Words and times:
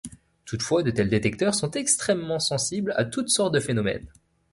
Toutefois, 0.45 0.81
de 0.81 0.89
tels 0.89 1.11
détecteurs 1.11 1.53
sont 1.53 1.69
extrêmement 1.73 2.39
sensibles 2.39 2.91
à 2.97 3.05
toutes 3.05 3.29
sortes 3.29 3.53
de 3.53 3.59
phénomènes. 3.59 4.07